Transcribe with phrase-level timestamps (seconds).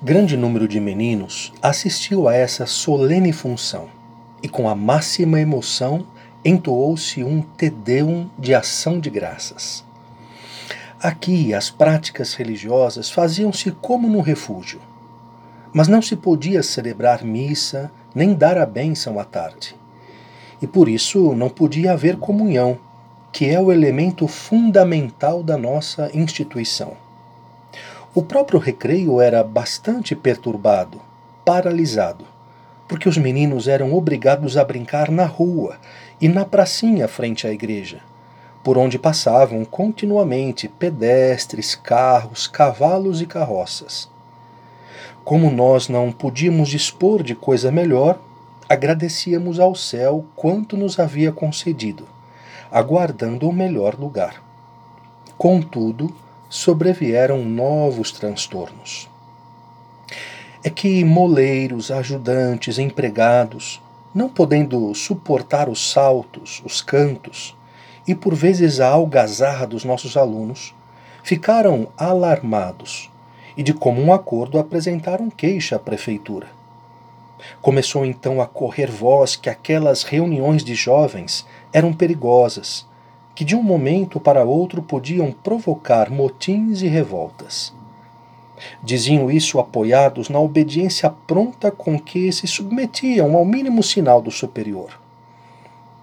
[0.00, 3.88] Grande número de meninos assistiu a essa solene função
[4.40, 6.06] e, com a máxima emoção,
[6.44, 9.84] entoou-se um Tedeum de ação de graças.
[11.02, 14.80] Aqui as práticas religiosas faziam-se como no refúgio,
[15.72, 19.74] mas não se podia celebrar missa nem dar a bênção à tarde.
[20.62, 22.78] E por isso não podia haver comunhão,
[23.32, 27.07] que é o elemento fundamental da nossa instituição.
[28.18, 31.00] O próprio recreio era bastante perturbado,
[31.44, 32.24] paralisado,
[32.88, 35.76] porque os meninos eram obrigados a brincar na rua
[36.20, 38.00] e na pracinha frente à igreja,
[38.64, 44.10] por onde passavam continuamente pedestres, carros, cavalos e carroças.
[45.24, 48.18] Como nós não podíamos dispor de coisa melhor,
[48.68, 52.04] agradecíamos ao céu quanto nos havia concedido,
[52.68, 54.42] aguardando o melhor lugar.
[55.38, 56.12] Contudo,
[56.48, 59.08] sobrevieram novos transtornos.
[60.64, 63.80] É que moleiros, ajudantes, empregados,
[64.14, 67.56] não podendo suportar os saltos, os cantos
[68.06, 70.74] e por vezes a algazarra dos nossos alunos,
[71.22, 73.10] ficaram alarmados
[73.54, 76.46] e, de comum acordo, apresentaram queixa à prefeitura.
[77.60, 82.86] Começou então a correr voz que aquelas reuniões de jovens eram perigosas
[83.38, 87.72] que de um momento para outro podiam provocar motins e revoltas.
[88.82, 94.98] Diziam isso apoiados na obediência pronta com que se submetiam ao mínimo sinal do superior.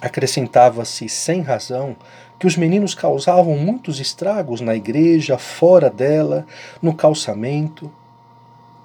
[0.00, 1.94] Acrescentava-se sem razão
[2.36, 6.44] que os meninos causavam muitos estragos na igreja, fora dela,
[6.82, 7.88] no calçamento.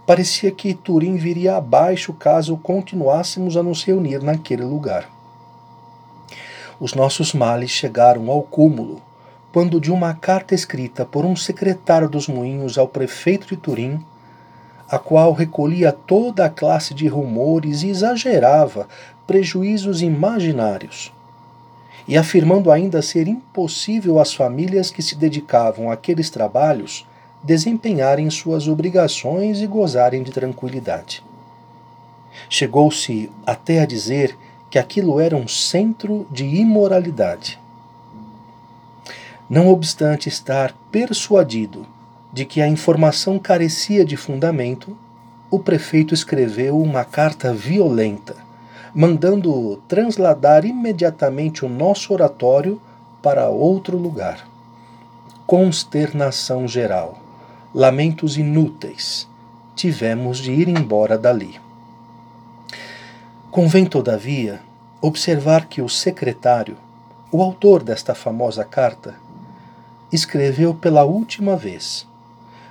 [0.05, 5.14] Parecia que Turim viria abaixo caso continuássemos a nos reunir naquele lugar
[6.79, 9.01] os nossos males chegaram ao cúmulo
[9.55, 14.03] quando, de uma carta escrita por um secretário dos moinhos ao prefeito de Turim,
[14.89, 18.85] a qual recolhia toda a classe de rumores e exagerava
[19.25, 21.13] prejuízos imaginários,
[22.05, 27.07] e afirmando ainda ser impossível às famílias que se dedicavam àqueles trabalhos
[27.41, 31.23] desempenharem suas obrigações e gozarem de tranquilidade.
[32.49, 34.37] Chegou-se até a dizer
[34.75, 37.57] que aquilo era um centro de imoralidade.
[39.49, 41.87] Não obstante estar persuadido
[42.33, 44.97] de que a informação carecia de fundamento,
[45.49, 48.35] o prefeito escreveu uma carta violenta,
[48.93, 52.81] mandando transladar imediatamente o nosso oratório
[53.21, 54.45] para outro lugar.
[55.47, 57.17] Consternação geral,
[57.73, 59.25] lamentos inúteis.
[59.73, 61.63] Tivemos de ir embora dali.
[63.55, 64.59] Convém, todavia,
[65.01, 66.75] observar que o secretário,
[67.31, 69.15] o autor desta famosa carta,
[70.11, 72.05] escreveu pela última vez,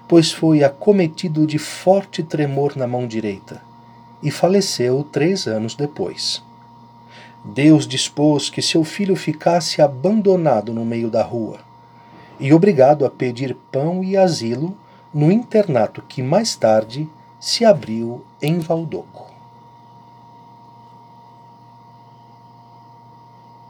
[0.07, 3.63] pois foi acometido de forte tremor na mão direita
[4.23, 6.43] e faleceu três anos depois.
[7.43, 11.61] Deus dispôs que seu filho ficasse abandonado no meio da rua
[12.39, 14.77] e obrigado a pedir pão e asilo
[15.15, 17.09] no internato que mais tarde
[17.41, 19.34] se abriu em Valdoco.